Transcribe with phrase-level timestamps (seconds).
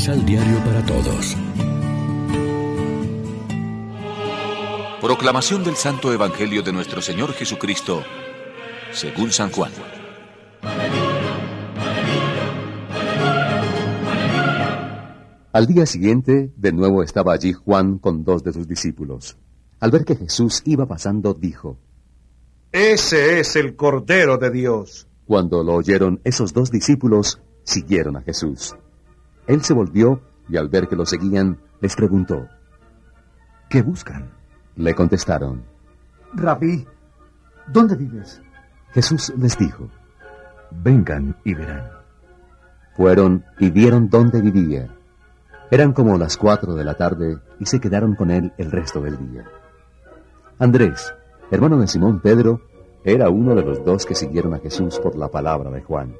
[0.00, 1.36] Misal Diario para Todos.
[4.98, 8.02] Proclamación del Santo Evangelio de nuestro Señor Jesucristo,
[8.92, 9.70] según San Juan.
[15.52, 19.36] Al día siguiente, de nuevo estaba allí Juan con dos de sus discípulos.
[19.80, 21.76] Al ver que Jesús iba pasando, dijo,
[22.72, 25.08] Ese es el Cordero de Dios.
[25.26, 28.74] Cuando lo oyeron, esos dos discípulos siguieron a Jesús.
[29.50, 32.46] Él se volvió y al ver que lo seguían, les preguntó,
[33.68, 34.30] ¿qué buscan?
[34.76, 35.64] Le contestaron,
[36.32, 36.86] Rabí,
[37.66, 38.40] ¿dónde vives?
[38.92, 39.88] Jesús les dijo,
[40.70, 41.90] vengan y verán.
[42.94, 44.94] Fueron y vieron dónde vivía.
[45.72, 49.18] Eran como las cuatro de la tarde y se quedaron con él el resto del
[49.18, 49.46] día.
[50.60, 51.12] Andrés,
[51.50, 52.60] hermano de Simón Pedro,
[53.02, 56.14] era uno de los dos que siguieron a Jesús por la palabra de Juan.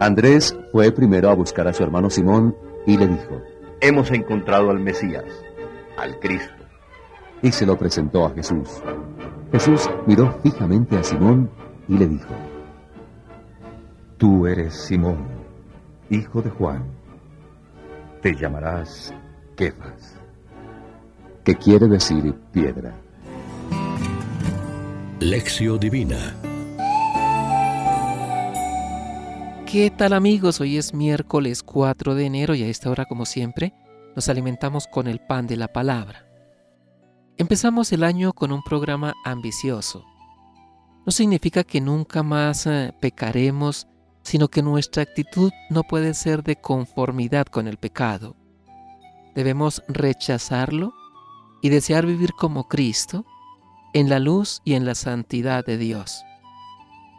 [0.00, 2.56] Andrés fue primero a buscar a su hermano Simón
[2.86, 3.42] y le dijo,
[3.82, 5.26] Hemos encontrado al Mesías,
[5.98, 6.64] al Cristo.
[7.42, 8.82] Y se lo presentó a Jesús.
[9.52, 11.50] Jesús miró fijamente a Simón
[11.86, 12.34] y le dijo,
[14.16, 15.18] Tú eres Simón,
[16.08, 16.82] hijo de Juan.
[18.22, 19.12] Te llamarás
[19.54, 20.16] Kefas.
[21.44, 22.94] Que quiere decir piedra.
[25.20, 26.39] Lección Divina
[29.70, 30.60] ¿Qué tal amigos?
[30.60, 33.72] Hoy es miércoles 4 de enero y a esta hora como siempre
[34.16, 36.26] nos alimentamos con el pan de la palabra.
[37.36, 40.04] Empezamos el año con un programa ambicioso.
[41.06, 43.86] No significa que nunca más eh, pecaremos,
[44.24, 48.34] sino que nuestra actitud no puede ser de conformidad con el pecado.
[49.36, 50.94] Debemos rechazarlo
[51.62, 53.24] y desear vivir como Cristo,
[53.94, 56.24] en la luz y en la santidad de Dios.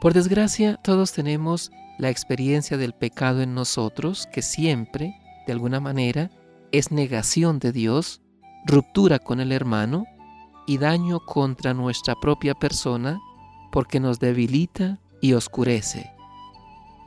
[0.01, 5.13] Por desgracia, todos tenemos la experiencia del pecado en nosotros, que siempre,
[5.45, 6.31] de alguna manera,
[6.71, 8.23] es negación de Dios,
[8.65, 10.05] ruptura con el hermano
[10.65, 13.19] y daño contra nuestra propia persona
[13.71, 16.11] porque nos debilita y oscurece.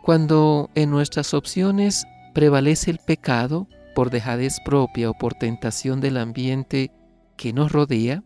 [0.05, 3.67] Cuando en nuestras opciones prevalece el pecado
[3.97, 6.93] por dejadez propia o por tentación del ambiente
[7.37, 8.23] que nos rodea,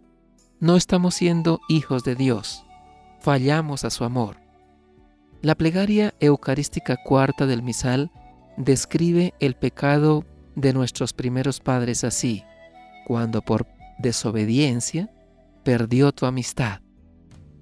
[0.61, 2.63] no estamos siendo hijos de Dios,
[3.21, 4.48] fallamos a su amor.
[5.41, 8.11] La plegaria eucarística cuarta del misal
[8.57, 10.25] describe el pecado
[10.57, 12.43] de nuestros primeros padres así,
[13.07, 13.67] cuando por
[13.99, 15.11] desobediencia
[15.63, 16.81] perdió tu amistad.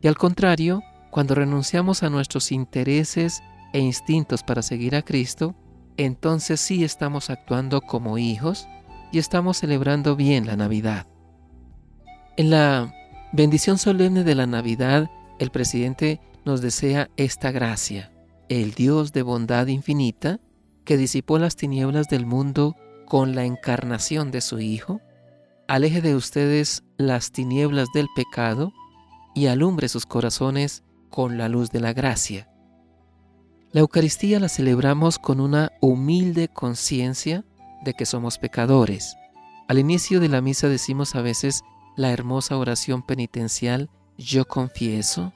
[0.00, 3.42] Y al contrario, cuando renunciamos a nuestros intereses
[3.74, 5.54] e instintos para seguir a Cristo,
[5.98, 8.66] entonces sí estamos actuando como hijos
[9.12, 11.06] y estamos celebrando bien la Navidad.
[12.38, 12.94] En la
[13.32, 18.12] bendición solemne de la Navidad, el presidente nos desea esta gracia.
[18.48, 20.38] El Dios de bondad infinita,
[20.84, 25.00] que disipó las tinieblas del mundo con la encarnación de su Hijo,
[25.66, 28.72] aleje de ustedes las tinieblas del pecado
[29.34, 32.48] y alumbre sus corazones con la luz de la gracia.
[33.72, 37.44] La Eucaristía la celebramos con una humilde conciencia
[37.84, 39.16] de que somos pecadores.
[39.66, 41.62] Al inicio de la misa decimos a veces
[41.96, 45.32] la hermosa oración penitencial, yo confieso,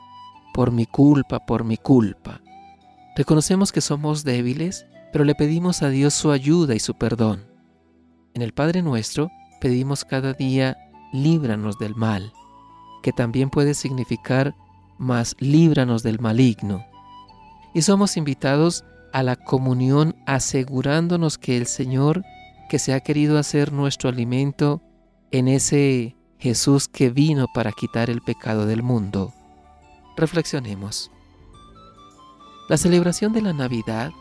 [0.52, 2.40] por mi culpa, por mi culpa.
[3.16, 7.44] Reconocemos que somos débiles, pero le pedimos a Dios su ayuda y su perdón.
[8.34, 10.76] En el Padre nuestro pedimos cada día,
[11.12, 12.32] líbranos del mal,
[13.02, 14.54] que también puede significar
[14.98, 16.84] más líbranos del maligno.
[17.74, 22.24] Y somos invitados a la comunión asegurándonos que el Señor,
[22.68, 24.82] que se ha querido hacer nuestro alimento
[25.30, 29.32] en ese Jesús que vino para quitar el pecado del mundo.
[30.20, 31.10] Reflexionemos.
[32.68, 34.12] La celebración de la Navidad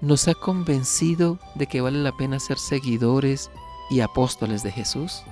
[0.00, 3.50] nos ha convencido de que vale la pena ser seguidores
[3.90, 5.24] y apóstoles de Jesús.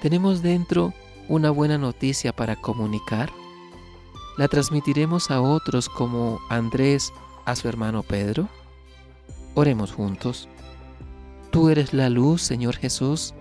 [0.00, 0.94] ¿Tenemos dentro
[1.28, 3.32] una buena noticia para comunicar?
[4.38, 7.12] ¿La transmitiremos a otros como Andrés
[7.46, 8.48] a su hermano Pedro?
[9.56, 10.48] Oremos juntos.
[11.50, 13.34] Tú eres la luz, Señor Jesús,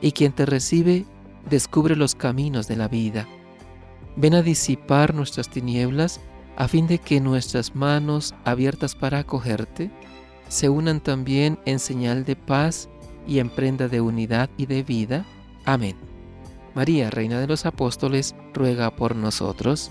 [0.00, 1.04] y quien te recibe
[1.50, 3.26] descubre los caminos de la vida.
[4.16, 6.20] Ven a disipar nuestras tinieblas
[6.56, 9.90] a fin de que nuestras manos abiertas para acogerte
[10.48, 12.88] se unan también en señal de paz
[13.26, 15.26] y en prenda de unidad y de vida.
[15.64, 15.96] Amén.
[16.74, 19.90] María, Reina de los Apóstoles, ruega por nosotros.